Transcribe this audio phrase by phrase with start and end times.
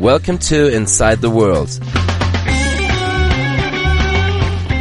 [0.00, 1.78] Welcome to Inside the World,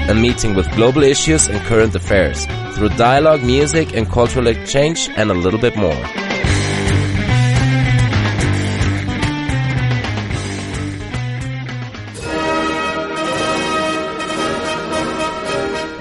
[0.09, 5.30] a meeting with global issues and current affairs through dialogue, music, and cultural exchange, and
[5.30, 5.94] a little bit more.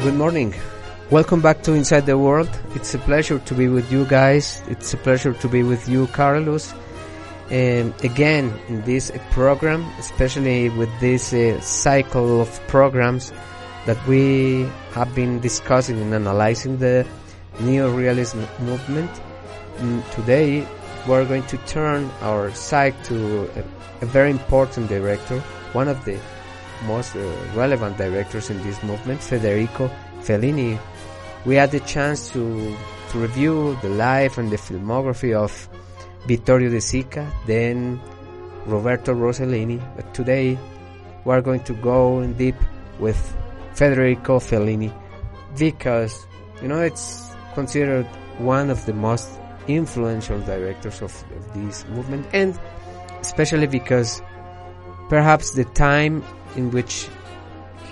[0.03, 0.55] Good morning.
[1.11, 2.49] Welcome back to Inside the World.
[2.75, 4.63] It's a pleasure to be with you guys.
[4.69, 6.73] It's a pleasure to be with you, Carlos.
[7.53, 13.31] Um, again, in this program, especially with this uh, cycle of programs
[13.85, 17.07] that we have been discussing and analyzing the
[17.61, 19.11] neo-realism movement.
[19.77, 20.67] Mm, today,
[21.07, 23.65] we're going to turn our sight to a,
[24.01, 25.39] a very important director,
[25.75, 26.19] one of the
[26.87, 27.21] most uh,
[27.55, 29.91] relevant directors in this movement, Federico
[30.23, 30.79] Fellini.
[31.45, 32.75] We had the chance to,
[33.11, 35.69] to review the life and the filmography of
[36.27, 38.01] Vittorio De Sica, then
[38.67, 39.81] Roberto Rossellini.
[39.97, 40.59] But today
[41.25, 42.57] we're going to go in deep
[42.99, 43.37] with
[43.75, 44.93] Federico Fellini
[45.59, 46.27] because,
[46.61, 48.07] you know, it's considered
[48.39, 49.31] one of the most
[49.69, 52.59] influential directors of, of this movement and
[53.21, 54.21] especially because
[55.09, 56.25] perhaps the time
[56.57, 57.09] in which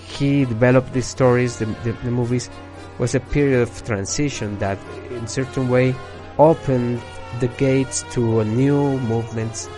[0.08, 2.50] he developed these stories, the, the, the, movies,
[2.98, 4.78] was a period of transition that,
[5.10, 5.94] in certain way,
[6.38, 7.00] opened
[7.38, 9.68] the gates to a new movements.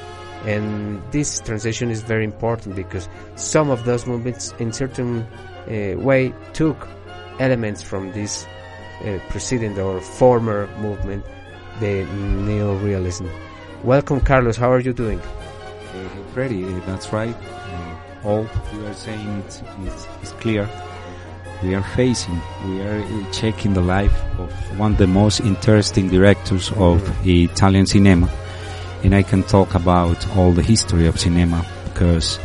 [0.44, 5.22] And this transition is very important because some of those movements, in certain
[5.68, 6.88] uh, way, took
[7.38, 8.46] elements from this
[9.04, 11.24] uh, preceding or former movement,
[11.80, 13.26] the neo-realism.
[13.84, 14.56] Welcome, Carlos.
[14.56, 15.20] How are you doing?
[15.20, 16.62] Uh, ready.
[16.86, 17.36] That's right
[18.24, 19.62] all you are saying is,
[20.22, 20.68] is clear.
[21.62, 26.72] We are facing, we are checking the life of one of the most interesting directors
[26.72, 28.28] of Italian cinema.
[29.04, 32.40] And I can talk about all the history of cinema because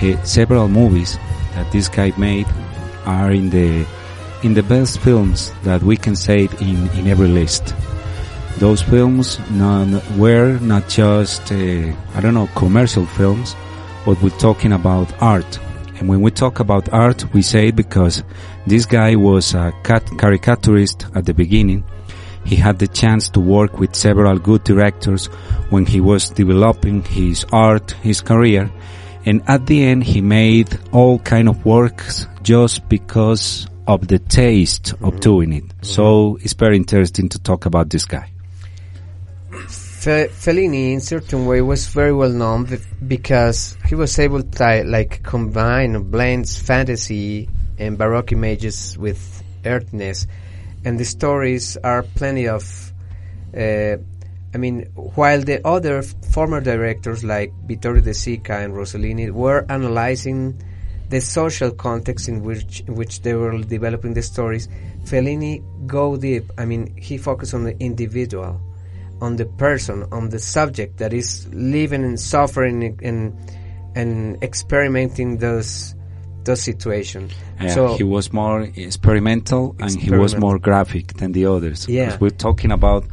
[0.00, 1.18] uh, several movies
[1.54, 2.46] that this guy made
[3.04, 3.86] are in the
[4.42, 7.74] in the best films that we can say in in every list.
[8.58, 13.54] Those films none, were not just uh, I don't know commercial films,
[14.06, 15.58] but we're talking about art.
[15.98, 18.22] And when we talk about art, we say because
[18.66, 21.84] this guy was a caricaturist at the beginning.
[22.44, 25.26] He had the chance to work with several good directors
[25.70, 28.70] when he was developing his art, his career.
[29.26, 34.94] And at the end, he made all kind of works just because of the taste
[35.02, 35.64] of doing it.
[35.82, 38.30] So it's very interesting to talk about this guy.
[39.98, 42.68] Fe- Fellini, in certain way, was very well known
[43.08, 47.48] because he was able to like combine blends fantasy
[47.80, 50.28] and baroque images with earthiness,
[50.84, 52.92] and the stories are plenty of.
[53.52, 53.96] Uh,
[54.54, 60.62] I mean, while the other former directors like Vittorio De Sica and Rossellini were analyzing
[61.08, 64.68] the social context in which in which they were developing the stories,
[65.02, 66.52] Fellini go deep.
[66.56, 68.60] I mean, he focused on the individual
[69.20, 73.36] on the person, on the subject that is living and suffering and
[73.94, 75.94] and experimenting those
[76.44, 77.32] those situations.
[77.60, 81.88] Yeah, so he was more experimental and he was more graphic than the others.
[81.88, 83.04] Yeah, we're talking about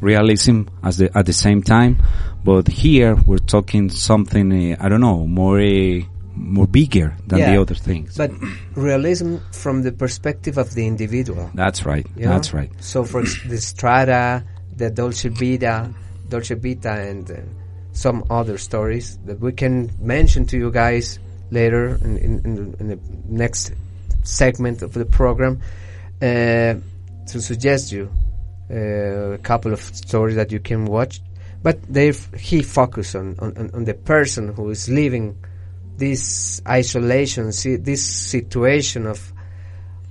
[0.00, 2.02] realism as the, at the same time,
[2.44, 5.60] but here we're talking something uh, I don't know more.
[5.60, 6.00] Uh,
[6.38, 8.14] more bigger than yeah, the other things.
[8.14, 8.30] But
[8.74, 11.50] realism from the perspective of the individual.
[11.54, 12.06] That's right.
[12.14, 12.70] That's right.
[12.78, 14.44] So for the Strada,
[14.76, 15.92] the Dolce Vita,
[16.28, 17.34] Dolce Vita, and uh,
[17.92, 21.18] some other stories that we can mention to you guys
[21.50, 23.72] later in, in, in, the, in the, next
[24.22, 25.60] segment of the program
[26.20, 26.74] uh,
[27.26, 28.10] to suggest you
[28.70, 31.20] uh, a couple of stories that you can watch.
[31.62, 35.36] But they he focused on, on, on the person who is living
[35.96, 39.32] this isolation, see, this situation of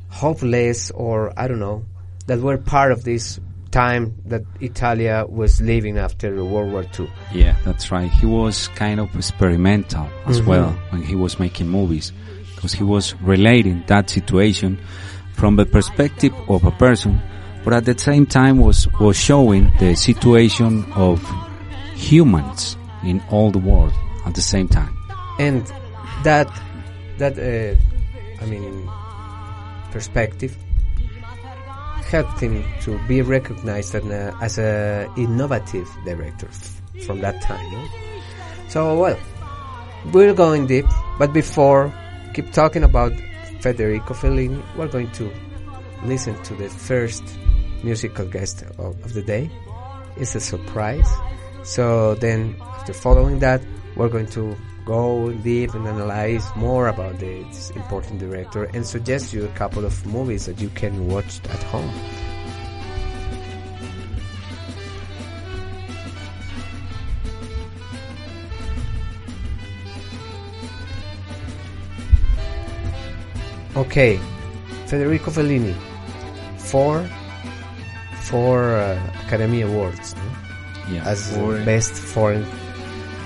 [0.10, 1.86] hopeless or I don't know
[2.28, 3.40] that were part of this
[3.75, 7.12] time that Italia was living after World War II.
[7.33, 8.10] Yeah, that's right.
[8.10, 10.50] He was kind of experimental as mm-hmm.
[10.50, 12.13] well when he was making movies
[12.56, 14.80] because he was relating that situation
[15.33, 17.22] from the perspective of a person
[17.66, 21.19] but at the same time was was showing the situation of
[21.95, 23.92] humans in all the world
[24.25, 24.95] at the same time.
[25.39, 25.62] and
[26.24, 26.48] that
[27.18, 27.75] that uh,
[28.42, 28.89] I mean
[29.92, 30.56] perspective
[32.16, 36.48] helped him to be recognized as a, uh, as a innovative director
[37.06, 37.66] from that time.
[37.72, 37.88] no?
[38.70, 39.20] So well,
[40.14, 40.86] we're going deep,
[41.20, 41.94] but before
[42.34, 43.12] keep talking about
[43.60, 45.30] Federico Fellini, we're going to
[46.04, 47.24] listen to the first
[47.84, 49.50] musical guest of, of the day.
[50.18, 51.10] It's a surprise.
[51.64, 53.62] So then, after following that,
[53.98, 59.44] we're going to go deep and analyze more about this important director and suggest you
[59.44, 61.92] a couple of movies that you can watch at home.
[73.76, 74.18] Okay,
[74.86, 75.76] Federico Fellini,
[76.58, 77.06] four,
[78.22, 80.22] four uh, Academy Awards no?
[80.90, 82.46] Yeah, as foreign, best foreign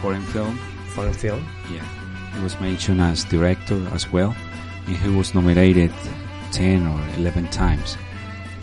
[0.01, 0.57] foreign film.
[0.89, 1.45] Foreign film.
[1.71, 1.85] Yeah,
[2.35, 4.35] he was mentioned as director as well,
[4.87, 5.91] and he was nominated
[6.51, 7.97] ten or eleven times.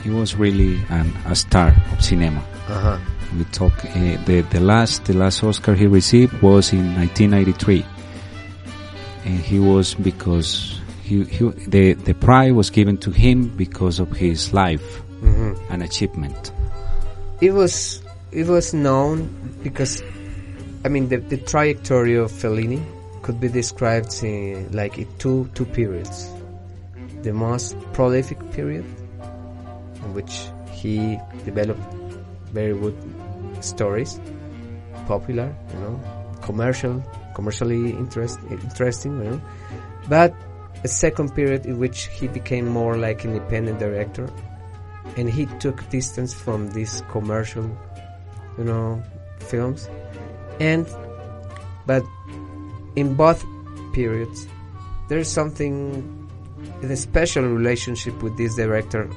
[0.02, 2.44] He was really an, a star of cinema.
[2.69, 2.99] Uh-huh.
[3.37, 7.84] We talk uh, the the last the last Oscar he received was in 1993,
[9.25, 14.11] and he was because he, he the the prize was given to him because of
[14.12, 16.52] his life hmm and achievement.
[17.40, 18.02] It was
[18.32, 19.28] it was known
[19.62, 20.02] because
[20.86, 22.80] I mean the, the trajectory of Fellini
[23.22, 26.30] could be described in like in two two periods.
[27.22, 28.84] The most prolific period
[30.04, 31.82] in which he developed
[32.52, 32.96] very good
[33.64, 34.20] stories,
[35.08, 36.00] popular, you know,
[36.42, 37.02] commercial,
[37.34, 39.40] commercially interest, interesting, you know.
[40.08, 40.36] But
[40.84, 44.30] a second period in which he became more like an independent director
[45.16, 47.66] and he took distance from these commercial
[48.56, 49.02] you know
[49.40, 49.88] films
[50.60, 50.86] and
[51.86, 52.04] but
[52.96, 53.44] in both
[53.92, 54.46] periods
[55.08, 56.26] there's something
[56.82, 59.08] in a special relationship with this director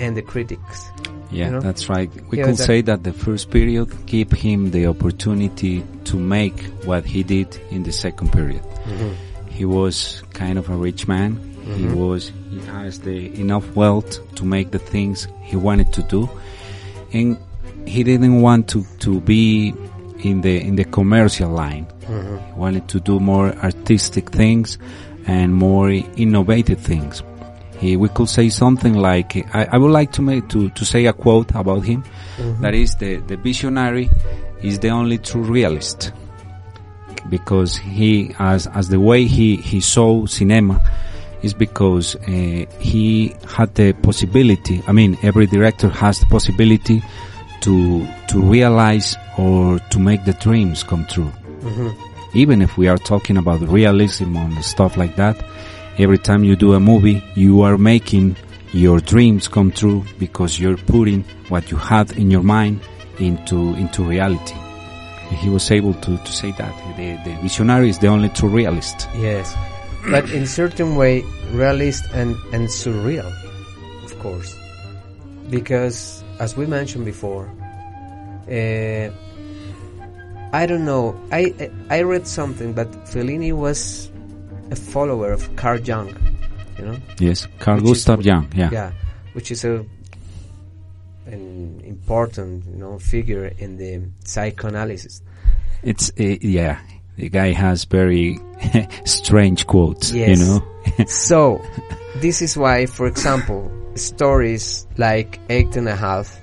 [0.00, 0.90] and the critics
[1.30, 1.60] Yeah, You know?
[1.60, 2.10] that's right.
[2.30, 7.04] We Yeah, could say that the first period gave him the opportunity to make what
[7.04, 8.62] he did in the second period.
[8.84, 9.12] Mm-hmm.
[9.50, 11.36] He was kind of a rich man.
[11.64, 11.98] He mm-hmm.
[11.98, 16.30] was, he has the enough wealth to make the things he wanted to do.
[17.12, 17.36] And
[17.86, 19.74] he didn't want to, to be
[20.26, 21.86] in the, in the commercial line.
[22.06, 24.78] He wanted to do more artistic things
[25.26, 27.22] and more innovative things.
[27.78, 31.06] He, we could say something like, I, I would like to make, to, to say
[31.06, 32.04] a quote about him.
[32.60, 34.08] That is the, the visionary
[34.62, 36.12] is the only true realist
[37.28, 40.80] because he as as the way he he saw cinema
[41.42, 47.02] is because uh, he had the possibility i mean every director has the possibility
[47.62, 51.32] to to realize or to make the dreams come true.
[51.60, 52.36] Mm-hmm.
[52.36, 55.36] Even if we are talking about realism and stuff like that
[55.98, 58.36] every time you do a movie you are making
[58.72, 62.80] your dreams come true because you're putting what you had in your mind
[63.18, 64.54] into into reality.
[65.30, 66.96] He was able to, to say that.
[66.96, 69.08] The, the visionary is the only true realist.
[69.16, 69.56] yes.
[70.08, 73.26] But in certain way realist and and surreal
[74.04, 74.54] of course.
[75.50, 77.50] Because as we mentioned before
[78.50, 79.10] uh,
[80.52, 84.10] I don't know I I read something but Fellini was
[84.70, 86.14] a follower of Carl Jung
[86.78, 88.52] you know Yes, Carl Which Gustav Jung.
[88.54, 88.70] Yeah.
[88.70, 88.92] yeah,
[89.32, 89.84] which is a
[91.26, 95.22] an important you know figure in the psychoanalysis.
[95.82, 96.78] it's uh, yeah.
[97.16, 98.38] The guy has very
[99.04, 100.12] strange quotes.
[100.12, 100.62] You know.
[101.06, 101.62] so
[102.16, 106.38] this is why, for example, stories like eight and a half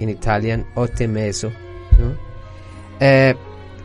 [0.00, 1.52] in Italian, Otemeso,
[1.98, 2.18] you know,
[3.00, 3.34] uh,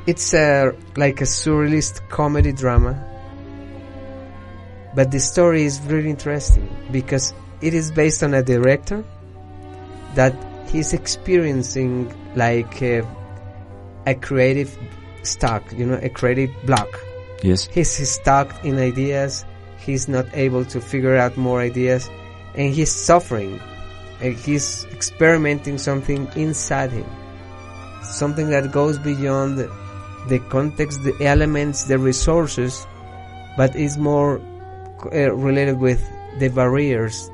[0.05, 3.09] it's a like a surrealist comedy drama.
[4.95, 9.03] But the story is really interesting because it is based on a director
[10.13, 10.35] that
[10.69, 13.01] he's experiencing like a,
[14.05, 14.77] a creative
[15.23, 16.89] stuck, you know, a creative block
[17.43, 17.65] yes.
[17.65, 19.45] he's stuck in ideas
[19.77, 22.09] he's not able to figure out more ideas
[22.55, 23.59] and he's suffering
[24.21, 27.05] and he's experimenting something inside him.
[28.03, 32.85] Something that goes beyond the, context the elements the resources
[33.57, 34.39] but is more
[35.11, 36.01] uh, related with
[36.39, 37.29] the barriers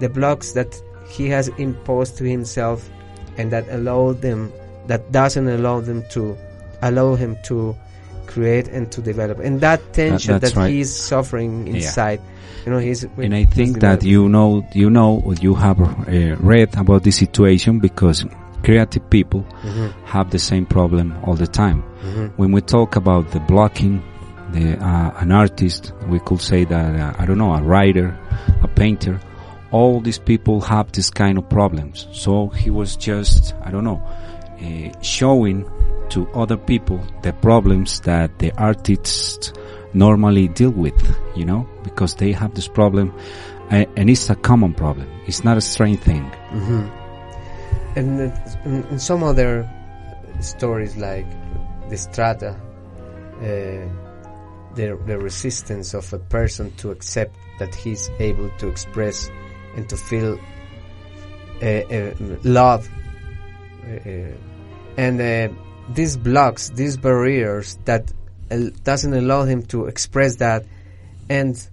[0.00, 2.88] the blocks that he has imposed to himself
[3.36, 4.52] and that allow them
[4.86, 6.36] that doesn't allow them to
[6.82, 7.76] allow him to
[8.26, 10.70] create and to develop, and that tension that's that right.
[10.70, 11.74] he's suffering Yeah.
[11.74, 12.20] inside,
[12.64, 16.36] you know, he's and I think that you know, you know, or you have uh,
[16.40, 18.24] read about this situation because
[18.62, 19.44] creative people
[20.04, 21.82] have the same problem all the time.
[22.36, 24.02] When we talk about the blocking,
[24.52, 28.16] the uh, an artist, we could say that uh, I don't know, a writer,
[28.62, 29.20] a painter,
[29.70, 32.06] all these people have this kind of problems.
[32.12, 34.02] So he was just, I don't know,
[34.62, 35.64] uh, showing
[36.12, 39.52] to other people the problems that the artists
[39.94, 40.94] normally deal with,
[41.34, 43.12] you know, because they have this problem,
[43.70, 45.08] and it's a common problem.
[45.26, 46.24] It's not a strange thing.
[47.96, 49.68] and uh, in, in some other
[50.40, 51.26] stories like
[51.88, 52.50] the Strada,
[53.38, 53.44] uh,
[54.74, 59.30] the the resistance of a person to accept that he's able to express
[59.76, 60.38] and to feel
[61.62, 62.14] uh, uh,
[62.44, 62.88] love,
[63.86, 64.34] uh, uh,
[64.96, 65.20] and
[65.94, 68.12] these blocks, these barriers that
[68.84, 70.64] doesn't allow him to express that,
[71.28, 71.68] and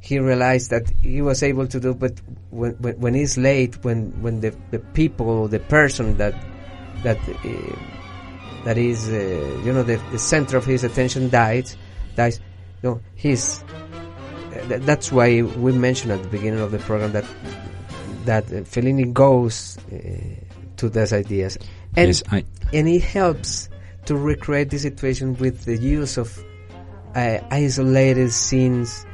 [0.00, 4.10] he realized that he was able to do but when when, when he's late when
[4.22, 6.34] when the, the people the person that
[7.02, 7.76] that uh,
[8.64, 11.76] that is uh, you know the, the center of his attention dies
[12.16, 12.40] dies
[12.82, 17.12] you know he's uh, th- that's why we mentioned at the beginning of the program
[17.12, 17.24] that
[18.24, 19.96] that Fellini goes uh,
[20.76, 21.58] to those ideas
[21.98, 23.68] and yes, I, and it helps
[24.06, 26.42] to recreate the situation with the use of
[27.14, 29.06] uh, isolated scenes,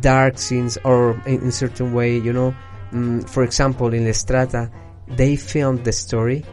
[0.00, 2.54] dark scenes, or in, in certain way, you know.
[2.92, 4.70] Mm, for example, in La Strada,
[5.08, 6.44] they filmed the story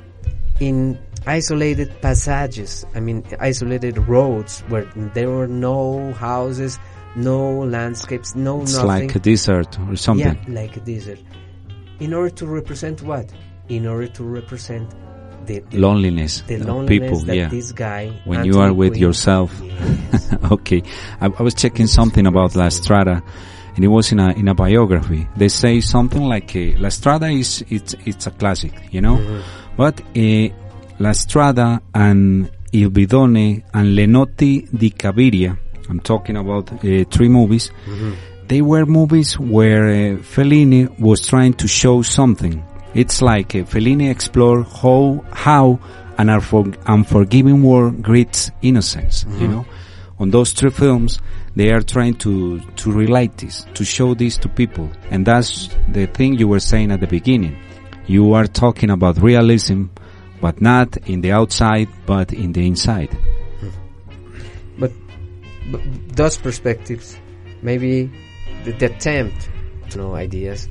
[0.60, 2.86] in isolated passages.
[2.96, 6.80] I mean, isolated roads where there were no houses,
[7.16, 9.08] no landscapes, no it's nothing.
[9.08, 10.40] like a desert or something.
[10.48, 11.20] Yeah, like a desert.
[12.00, 13.32] In order to represent what?
[13.70, 14.94] In order to represent
[15.46, 17.48] the, the Loneliness the of people, that yeah.
[17.50, 19.60] this guy When you are with Quinn- yourself.
[19.62, 20.36] Yes.
[20.52, 20.84] okay,
[21.22, 23.24] I, I was checking something about La Strada,
[23.76, 25.28] and it was in a in a biography.
[25.36, 29.44] They say something like uh, La Strada is it's it's a classic, you know,
[29.78, 30.50] but uh,
[31.00, 35.58] La Strada and Il Bidone and Le Notti di Cabiria.
[35.90, 37.72] I'm talking about uh, three movies.
[38.48, 42.64] They were movies where uh, Fellini was trying to show something.
[42.94, 45.80] It's like uh, Fellini explored how how
[46.18, 49.26] an unfor- unforgiving world greets innocence.
[49.40, 49.66] You know,
[50.20, 51.20] on those three films,
[51.56, 56.06] they are trying to to relate this, to show this to people, and that's the
[56.08, 57.58] thing you were saying at the beginning.
[58.06, 59.86] You are talking about realism,
[60.42, 63.10] but not in the outside, but in the inside.
[64.78, 64.92] but,
[65.72, 65.82] but
[66.16, 67.18] those perspectives,
[67.62, 68.12] maybe
[68.66, 69.50] the, the attempt
[69.92, 70.68] to know ideas,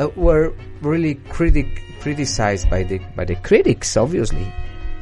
[0.00, 0.52] uh, were
[0.82, 1.66] really critic
[2.00, 4.46] criticized by the by the critics, obviously.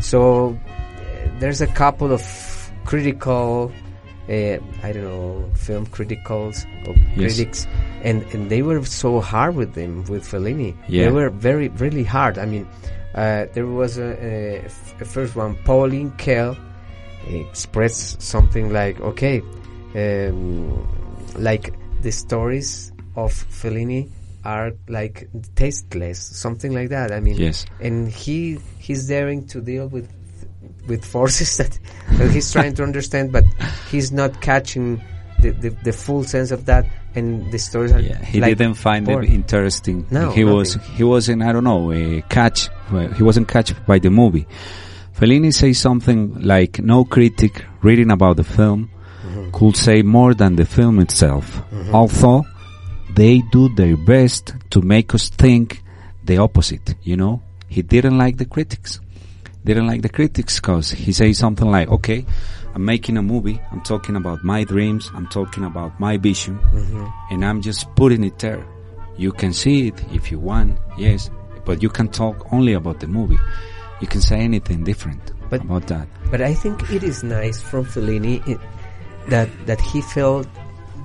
[0.00, 0.58] So
[1.40, 2.22] there's a couple of
[2.84, 3.70] critical,
[4.28, 7.36] uh, I don't know, film criticals or Yes.
[7.36, 7.66] critics,
[8.02, 10.74] and and they were so hard with them with Fellini.
[10.88, 11.04] Yeah.
[11.06, 12.38] They were very really hard.
[12.38, 12.66] I mean,
[13.14, 16.56] uh, there was a, a, f- a first one, Pauline Kael
[17.28, 19.42] expressed something like, okay,
[19.94, 20.86] um,
[21.36, 24.08] like the stories of Fellini
[24.52, 25.16] are like
[25.62, 27.08] tasteless, something like that.
[27.12, 27.66] I mean, Yes.
[27.86, 30.06] and he he's daring to deal with
[30.88, 31.72] with forces that,
[32.18, 33.44] that he's trying to understand, but
[33.90, 34.86] he's not catching
[35.42, 36.84] the, the, the full sense of that.
[37.14, 39.32] And the stories are Yeah, he like didn't find them boring.
[39.32, 40.06] interesting.
[40.10, 42.68] No, he was he wasn't I don't know uh, catch.
[42.92, 44.46] Well, he wasn't catch by the movie.
[45.16, 48.80] Fellini says something like, "No critic reading about the film
[49.24, 49.50] Mm-hmm.
[49.58, 51.46] could say more than the film itself."
[51.92, 52.44] Although
[53.18, 55.82] they do their best to make us think
[56.24, 56.94] the opposite.
[57.02, 59.00] You know, he didn't like the critics.
[59.64, 62.24] Didn't like the critics because he says something like, "Okay,
[62.74, 63.60] I'm making a movie.
[63.72, 65.10] I'm talking about my dreams.
[65.16, 67.06] I'm talking about my vision, mm-hmm.
[67.30, 68.64] and I'm just putting it there.
[69.16, 71.28] You can see it if you want, yes,
[71.64, 73.42] but you can talk only about the movie.
[74.00, 76.06] You can say anything different But- about that.
[76.30, 78.54] But I think it is nice from Fellini i
[79.28, 80.46] that that he felt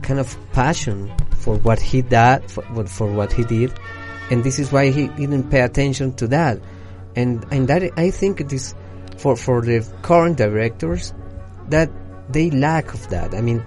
[0.04, 1.12] kind of passion
[1.44, 3.72] for what he did for, what- for what he did,
[4.32, 6.58] and this is why he didn't pay attention to that,
[7.16, 8.74] and and that I think it is
[9.18, 11.14] for for the current directors
[11.70, 11.90] that
[12.30, 13.34] they lack of that.
[13.36, 13.64] I mean,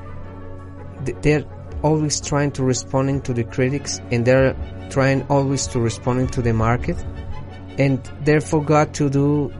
[1.22, 1.44] they're
[1.82, 4.54] always trying to responding to the critics, and they're
[4.90, 6.96] trying always to responding to the market,
[7.78, 9.52] and they forgot to do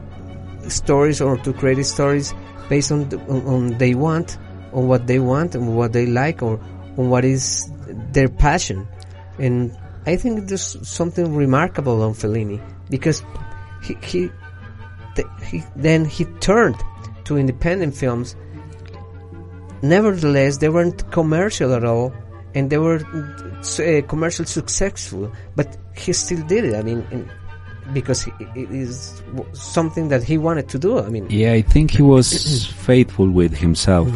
[0.67, 2.33] stories or to create stories
[2.69, 4.37] based on, the, on on they want,
[4.73, 6.59] on what they want, and what they like, or
[6.97, 7.69] on what is
[8.11, 8.87] their passion.
[9.39, 9.75] And
[10.05, 13.23] I think there's something remarkable on Fellini because
[13.83, 14.29] he he,
[15.15, 16.77] th- he then he turned
[17.25, 18.35] to independent films.
[19.81, 22.13] Nevertheless, they weren't commercial at all,
[22.55, 25.31] and they were uh, commercial successful.
[25.55, 26.75] But he still did it.
[26.75, 27.29] I mean, in,
[27.93, 29.21] because it is
[29.53, 30.99] something that he wanted to do.
[30.99, 34.07] I mean, Yeah, I think he was faithful with himself.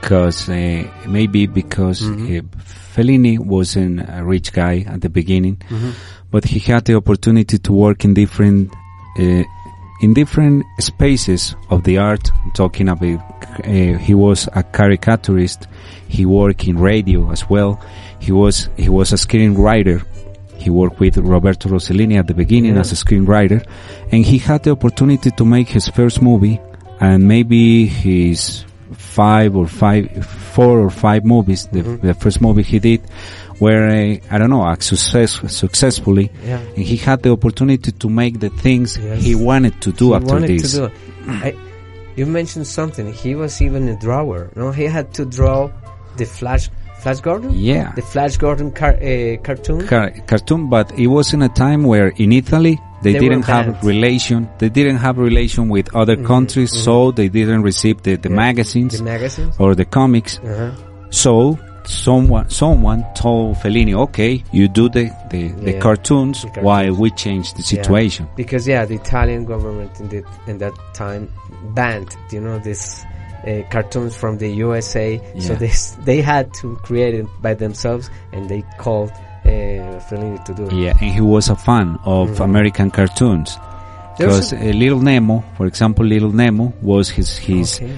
[0.00, 2.40] Because uh, maybe because uh,
[2.94, 5.60] Fellini wasn't a rich guy at the beginning,
[6.30, 8.72] but he had the opportunity to work in different
[9.18, 9.44] uh,
[10.02, 12.30] in different spaces of the art.
[12.44, 13.20] I'm talking about
[13.64, 15.66] uh, he was a caricaturist.
[16.08, 17.78] He worked in radio as well.
[18.20, 20.04] He was he was a screenwriter.
[20.56, 22.80] He worked with Roberto Rossellini at the beginning Yeah.
[22.80, 23.64] as a screenwriter,
[24.10, 26.58] and he had the opportunity to make his first movie
[27.00, 31.66] and maybe his five or five, four or five movies.
[31.72, 33.02] The, the first movie he did
[33.60, 36.58] were, uh, I don't know, a success, successfully, Yeah.
[36.60, 39.22] and he had the opportunity to make the things Yes.
[39.22, 40.72] he wanted to do he after this.
[40.74, 40.90] do.
[41.26, 41.54] I,
[42.16, 43.12] you mentioned something.
[43.12, 44.50] He was even a drawer.
[44.56, 45.70] No, he had to draw
[46.16, 46.68] the Flash,
[47.00, 47.52] Flash Gordon.
[47.54, 47.92] Yeah.
[47.94, 49.86] the Flash Gordon car, uh, cartoon.
[49.86, 53.82] Car- cartoon, but it was in a time where in Italy they, They didn't have
[53.84, 54.48] relation.
[54.58, 58.36] They didn't have relation with other countries, so they didn't receive the, the Yeah.
[58.36, 59.54] magazines the magazines.
[59.58, 60.38] or the comics.
[60.38, 60.70] Uh-huh.
[61.10, 67.10] So someone someone told Fellini, okay, you do the the, the cartoons, The while we
[67.10, 67.82] change the Yeah.
[67.82, 68.28] situation.
[68.36, 71.28] Because yeah, the Italian government in the in that time
[71.74, 73.04] banned you know this
[73.46, 75.18] uh, cartoons from the USA.
[75.38, 75.58] So Yeah.
[75.58, 79.10] they s- they had to create it by themselves, and they called
[79.44, 79.48] uh,
[80.08, 80.68] Fellini to do.
[80.76, 82.42] Yeah, and he was a fan of Mm-hmm.
[82.42, 83.58] American cartoons.
[84.18, 87.94] Because uh, Little Nemo, for example, Little Nemo was his his Okay.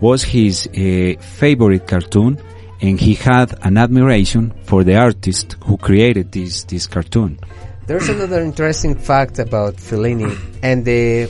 [0.00, 2.38] was his uh, favorite cartoon,
[2.80, 7.38] and he had an admiration for the artist who created this this cartoon.
[7.86, 10.32] There's another interesting fact about Fellini
[10.62, 11.28] and the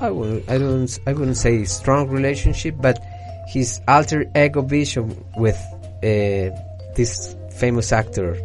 [0.00, 2.98] I will I don't I wouldn't say strong relationship, but
[3.48, 5.58] his alter ego vision with
[6.02, 6.50] uh,
[6.96, 8.36] this famous actor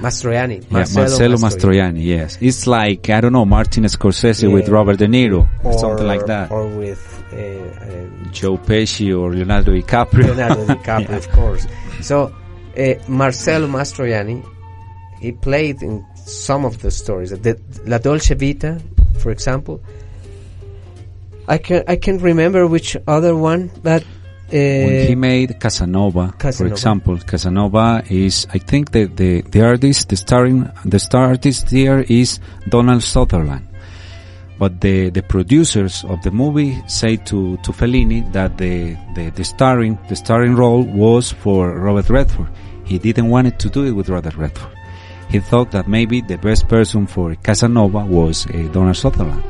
[0.00, 2.04] Mastroianni, Yeah, Marcello Mastroianni.
[2.04, 6.06] Yes, it's like I don't know Martin Scorsese with Robert De Niro, or or something
[6.06, 6.50] like that.
[6.50, 7.00] or with
[7.32, 10.24] uh, uh, Joe Pesci or Leonardo DiCaprio.
[10.36, 11.16] Leonardo DiCaprio, Yeah.
[11.16, 11.66] of course.
[12.02, 12.34] So,
[12.76, 14.44] uh, Marcello Mastroianni,
[15.20, 17.30] he played in some of the stories.
[17.30, 18.80] The, La Dolce Vita,
[19.18, 19.80] for example.
[21.48, 24.04] I can I can't remember which other one, but
[24.48, 30.08] uh, when he made Casanova, for example, Casanova is, I think the, the, the artist,
[30.08, 33.66] the starring, the star artist here is Donald Sutherland.
[34.58, 39.44] But the, the producers of the movie say to, to Fellini that the, the, the
[39.44, 42.48] starring, the starring role was for Robert Redford.
[42.84, 44.72] He didn't want it to do it with Robert Redford.
[45.28, 49.42] He thought that maybe the best person for Casanova was uh, Donald Sutherland.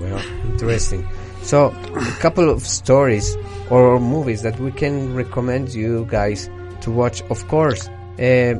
[0.00, 1.06] well, interesting.
[1.42, 3.36] So, a couple of stories
[3.70, 6.48] or movies that we can recommend you guys
[6.82, 7.22] to watch.
[7.30, 8.54] Of course, uh,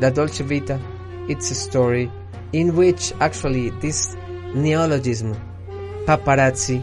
[0.00, 0.78] La Dolce Vita.
[1.28, 2.10] It's a story
[2.52, 4.14] in which actually this
[4.54, 5.34] neologism,
[6.06, 6.82] paparazzi,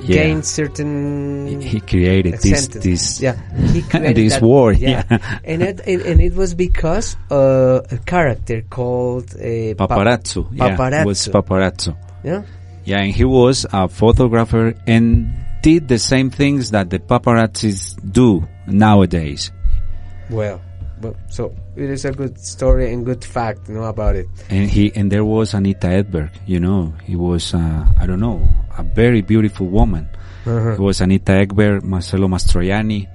[0.00, 0.16] Yeah.
[0.22, 3.34] gained certain He created this, this, yeah,
[3.72, 5.02] he created this that- word, yeah.
[5.44, 10.46] and it, and, and it was because uh, a character called uh, pap- Paparazzo.
[10.52, 11.32] Yeah, it was Paparazzo.
[11.32, 11.96] paparazzo.
[12.24, 12.42] yeah.
[12.84, 18.46] Yeah, and he was a photographer and did the same things that the paparazzis do
[18.66, 19.52] nowadays.
[20.30, 20.60] Well,
[21.00, 24.26] well, so it is a good story and good fact, you know, about it.
[24.50, 26.30] And he and there was Anita Ekberg.
[26.46, 28.46] You know, he was uh, I don't know
[28.78, 30.08] a very beautiful woman.
[30.46, 30.72] Uh-huh.
[30.72, 33.06] It was Anita Ekberg, Marcello Mastroianni,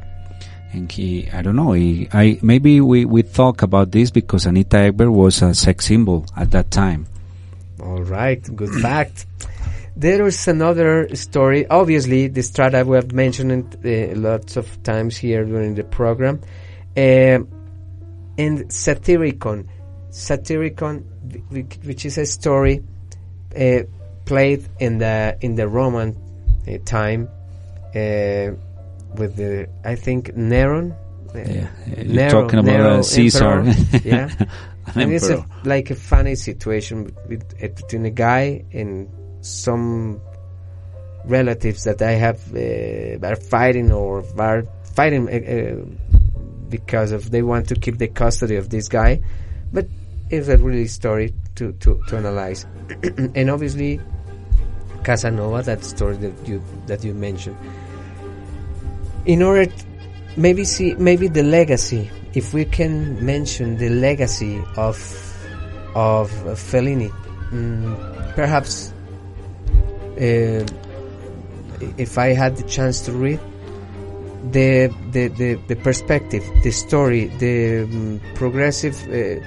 [0.72, 4.78] and he, I don't know, he, I, maybe we, we talk about this because Anita
[4.78, 7.08] Ekberg was a sex symbol at that time.
[7.82, 9.26] All right, good fact.
[10.00, 11.68] There is another story.
[11.68, 16.40] Obviously, the Strada we have mentioned it uh, lots of times here during the program.
[16.96, 17.48] Um
[18.40, 19.68] and Satyricon.
[20.12, 21.04] Satyricon,
[21.84, 22.84] which is a story
[23.60, 23.80] uh,
[24.26, 26.16] played in the in the Roman
[26.68, 27.28] uh, time
[27.96, 28.54] uh,
[29.16, 30.92] with the I think Neron.
[31.34, 33.52] Uh, Yeah, you're Nero- talking about Nero uh, Caesar.
[33.62, 34.30] emperor, yeah.
[34.96, 39.10] An and it's a, like a funny situation with, uh, between a guy and
[39.42, 40.22] some
[41.26, 44.64] relatives that I have uh, are fighting or are
[44.96, 45.86] fighting uh, uh,
[46.70, 49.22] because of they want to keep the custody of this guy,
[49.72, 49.88] but
[50.30, 52.66] it's a really story to to, to analyze,
[53.36, 54.00] and obviously
[55.04, 57.58] Casanova, that story that you that you mentioned.
[59.26, 59.86] In order, t-
[60.36, 62.10] maybe see maybe the legacy.
[62.34, 64.98] If we can mention the legacy of
[65.96, 67.10] of Fellini,
[67.52, 68.94] mm, perhaps
[70.18, 70.66] uh,
[71.98, 73.40] if I had the chance to read,
[74.52, 79.40] the the the, the perspective, the story, the um, progressive uh,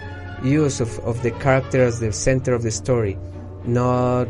[0.44, 3.18] use of, of the character as the center of the story,
[3.64, 4.28] not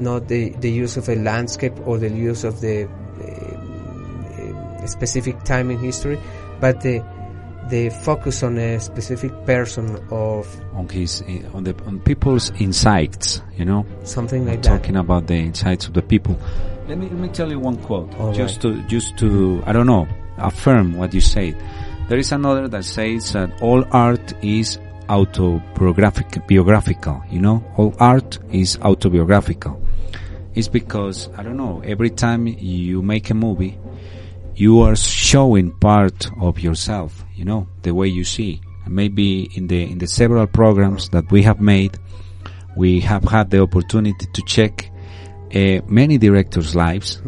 [0.00, 5.70] not the, the use of a landscape or the use of the uh, specific time
[5.70, 6.18] in history,
[6.60, 7.02] but the
[7.68, 11.22] the focus on a specific person of on his
[11.54, 15.94] on the on people's insights, you know, something like that talking about the insights of
[15.94, 16.38] the people.
[16.88, 18.74] Let me let me tell you one quote, All just right.
[18.74, 21.56] to just to I don't know affirm what you said.
[22.08, 24.78] There is another that says that all art is
[25.10, 27.22] autobiographic, biographical.
[27.30, 29.82] You know, all art is autobiographical.
[30.54, 31.82] It's because I don't know.
[31.84, 33.78] Every time you make a movie,
[34.54, 37.24] you are showing part of yourself.
[37.38, 38.60] You know, the way you see.
[38.84, 41.96] And maybe in the in the several programs that we have made,
[42.76, 44.90] we have had the opportunity to check
[45.54, 47.20] uh, many directors' lives,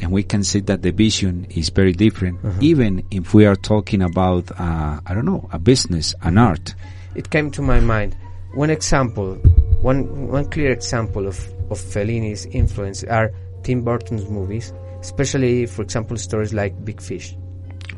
[0.00, 2.38] and we can see that the vision is very different.
[2.62, 6.74] Even if we are talking about, uh, I don't know, a business, an art.
[7.14, 8.16] It came to my mind.
[8.54, 9.34] One example,
[9.82, 11.38] one one clear example of
[11.70, 13.32] of Fellini's influence are
[13.64, 17.36] Tim Burton's movies, especially, for example, stories like Big Fish.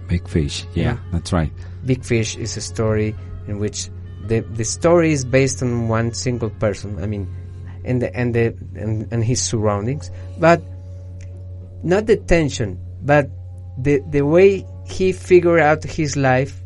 [0.08, 0.64] Big fish.
[0.74, 0.98] Yeah, Yeah.
[1.12, 1.52] that's right.
[1.84, 3.14] Big Fish is a story
[3.46, 3.88] in which
[4.26, 6.98] the the story is based on one single person.
[7.02, 7.28] I mean,
[7.84, 10.60] and the and the and, and his surroundings, but
[11.82, 13.30] not the tension, but
[13.78, 16.60] the the way he figured out his life,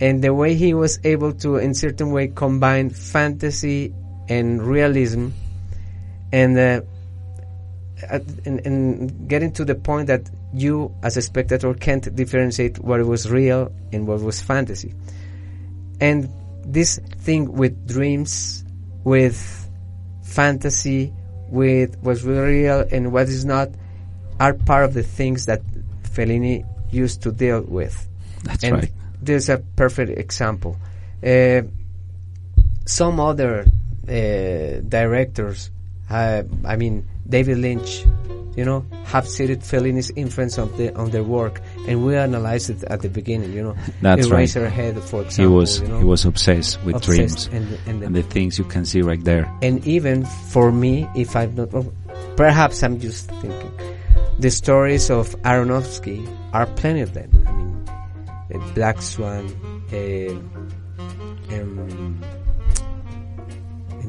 [0.00, 3.92] and the way he was able to, in certain way, combine fantasy
[4.28, 5.28] and realism,
[6.32, 6.58] and.
[6.58, 6.80] Uh,
[8.10, 13.30] and, and getting to the point that you as a spectator can't differentiate what was
[13.30, 14.94] real and what was fantasy.
[16.00, 16.28] And
[16.64, 18.64] this thing with dreams
[19.04, 19.70] with
[20.24, 21.12] fantasy
[21.48, 23.68] with what's real and what is not
[24.40, 25.62] are part of the things that
[26.02, 28.08] Fellini used to deal with.
[28.42, 28.92] That's and right.
[29.22, 30.76] there's a perfect example.
[31.24, 31.62] Uh,
[32.84, 33.64] some other
[34.08, 35.70] uh, directors
[36.10, 38.04] uh, I mean David Lynch,
[38.56, 42.82] you know, have cited Fellini's influence on the on their work, and we analyzed it
[42.84, 43.52] at the beginning.
[43.52, 44.48] You know, That's right.
[44.48, 48.06] Eraserhead, for He was you know, he was obsessed with obsessed dreams and and, the,
[48.06, 49.50] and the things you can see right there.
[49.62, 51.92] and even for me, if I'm not, oh,
[52.36, 53.72] perhaps I'm just thinking,
[54.38, 57.30] the stories of Aronofsky are plenty of them.
[57.46, 57.84] I mean,
[58.54, 59.44] uh, Black Swan,
[59.92, 60.30] uh,
[61.54, 62.20] um,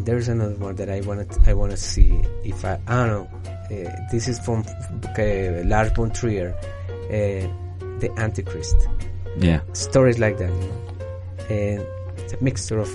[0.07, 3.09] there's another one that I want to I want to see if I I don't
[3.09, 3.29] know.
[3.69, 7.43] Uh, this is from uh, Lars von Trier, uh,
[7.99, 8.87] the Antichrist
[9.37, 10.49] Yeah, stories like that.
[10.49, 10.83] You know?
[11.49, 11.85] And
[12.19, 12.89] it's a mixture of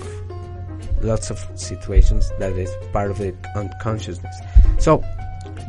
[1.03, 4.35] lots of situations that is part of the unconsciousness.
[4.79, 5.03] So,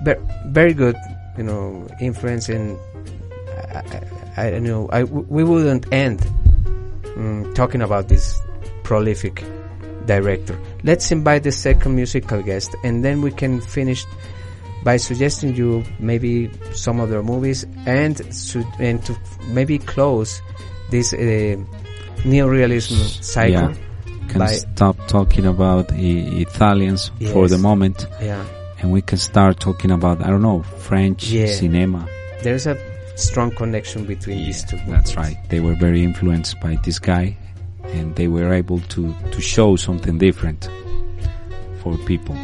[0.03, 0.97] ver- very good,
[1.37, 2.79] you know, influence in.
[4.37, 4.89] I, don't know.
[4.93, 6.21] I w- we wouldn't end
[7.03, 8.41] mm, talking about this
[8.83, 9.45] prolific
[10.07, 10.59] director.
[10.83, 14.05] Let's invite the second musical guest, and then we can finish
[14.85, 19.17] by suggesting you maybe some of their movies and su- and to
[19.49, 20.43] maybe close
[20.91, 21.57] this uh,
[22.25, 23.71] neorealism cycle.
[23.71, 23.75] Yeah.
[24.29, 28.45] can stop talking about I- Italians for the moment, yeah,
[28.81, 31.47] and we can start talking about I don't know French Yeah.
[31.47, 32.09] cinema.
[32.43, 32.77] there's a
[33.17, 34.79] strong connection between these two.
[34.89, 35.37] That's right.
[35.49, 37.37] They were very influenced by this guy,
[37.93, 40.69] and they were able to to show something different
[41.83, 42.37] for people.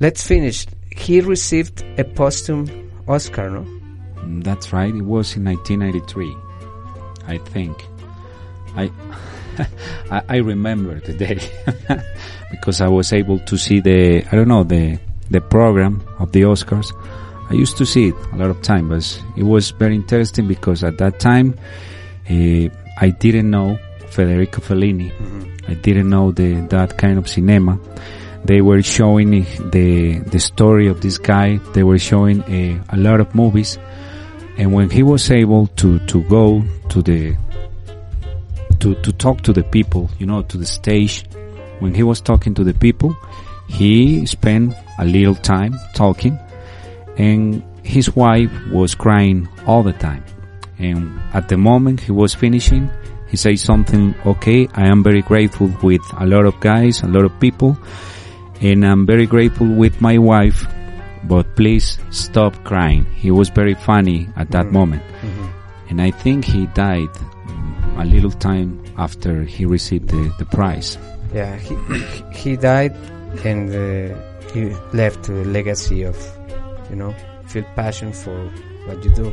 [0.00, 0.66] Let's finish.
[0.90, 3.64] He received a posthum Oscar, no?
[4.42, 4.92] That's right.
[4.92, 6.34] It was in 1993,
[7.28, 7.76] I think.
[8.76, 8.90] I
[10.10, 11.38] I, I remember the day
[12.50, 14.98] because I was able to see the I don't know the
[15.32, 16.92] the program of the Oscars.
[17.50, 20.84] I used to see it a lot of time, but it was very interesting because
[20.84, 21.58] at that time
[22.30, 22.68] uh,
[22.98, 23.78] I didn't know
[24.10, 25.10] Federico Fellini.
[25.10, 25.70] Mm-hmm.
[25.70, 27.78] I didn't know the that kind of cinema.
[28.44, 31.58] They were showing eh, the the story of this guy.
[31.74, 33.78] They were showing a, a lot of movies,
[34.58, 37.36] and when he was able to to go to the
[38.80, 41.24] to to talk to the people, you know, to the stage,
[41.78, 43.16] when he was talking to the people,
[43.68, 46.38] he spent a little time talking,
[47.16, 50.24] and his wife was crying all the time.
[50.78, 52.90] And at the moment he was finishing,
[53.28, 57.24] he said something, okay, I am very grateful with a lot of guys, a lot
[57.24, 57.78] of people,
[58.60, 60.66] and I'm very grateful with my wife,
[61.24, 63.06] but please stop crying.
[63.16, 65.02] He was very funny at that moment.
[65.88, 67.10] And I think he died
[67.98, 70.98] a little time after he received the, the prize.
[71.34, 71.76] Yeah, he
[72.32, 72.94] he died,
[73.44, 74.16] and uh,
[74.52, 76.16] he left a legacy of,
[76.90, 77.14] you know,
[77.46, 78.36] feel passion for
[78.86, 79.32] what you do.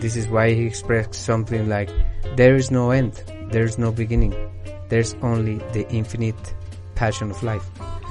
[0.00, 1.90] This is why he expressed something like,
[2.36, 4.34] "There is no end, there is no beginning,
[4.88, 6.54] there's only the infinite
[6.94, 7.64] passion of life."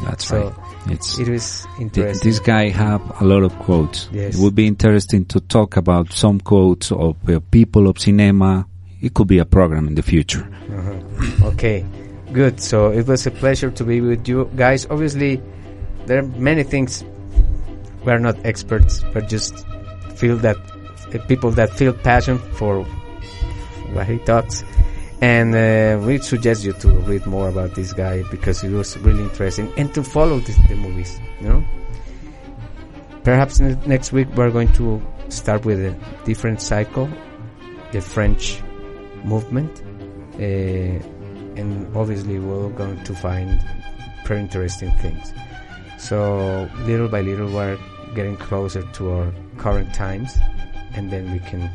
[0.05, 0.53] That's So, right.
[0.91, 2.29] It's It was th- interesting.
[2.29, 4.09] this guy have a lot of quotes.
[4.11, 4.35] Yes.
[4.35, 8.65] It would be interesting to talk about some quotes of uh, people of cinema.
[9.01, 10.47] It could be a program in the future.
[10.71, 11.47] Uh-huh.
[11.49, 11.85] Okay,
[12.31, 12.59] good.
[12.61, 14.87] So it was a pleasure to be with you guys.
[14.89, 15.41] Obviously,
[16.08, 17.04] there are many things
[18.04, 19.65] we're not experts, but just
[20.15, 20.58] feel that
[21.13, 22.84] uh, people that feel passion for
[23.93, 24.63] what he talks.
[25.22, 29.24] And uh, we suggest you to read more about this guy because it was really
[29.24, 31.63] interesting and to follow the, the movies, you know.
[33.24, 37.10] Perhaps ne- next week we're going to start with a different cycle,
[37.91, 38.62] the French
[39.24, 39.82] movement
[40.36, 41.02] uh,
[41.58, 43.60] and obviously we're going to find
[44.26, 45.34] very interesting things.
[45.97, 47.77] So little by little, we're
[48.15, 50.38] getting closer to our current times,
[50.93, 51.69] and then we can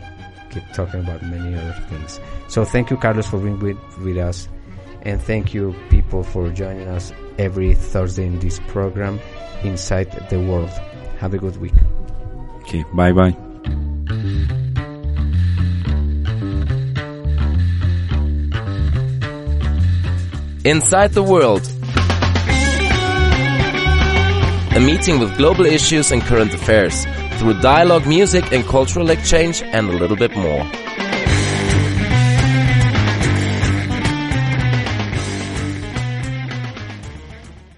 [0.51, 2.21] keep talking about many other things.
[2.49, 4.49] So thank you, Carlos, for being with, with us,
[5.03, 9.21] and thank you, people, for joining us every Thursday in this program,
[9.65, 10.71] Inside the World.
[11.19, 11.75] Have a good week.
[12.63, 13.37] Okay, bye bye.
[20.65, 21.72] Inside the World.
[24.85, 27.07] Meeting with global issues and current affairs
[27.39, 30.65] through dialogue, music, and cultural exchange, and a little bit more.